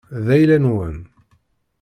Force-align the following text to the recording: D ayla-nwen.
D 0.25 0.27
ayla-nwen. 0.35 0.97